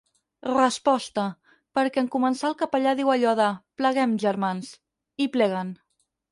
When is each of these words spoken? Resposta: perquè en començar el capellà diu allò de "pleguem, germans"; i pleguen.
Resposta: 0.53 1.25
perquè 1.79 2.01
en 2.03 2.09
començar 2.15 2.49
el 2.49 2.57
capellà 2.63 2.95
diu 3.01 3.13
allò 3.19 3.37
de 3.43 3.51
"pleguem, 3.83 4.19
germans"; 4.27 4.75
i 5.29 5.33
pleguen. 5.39 5.75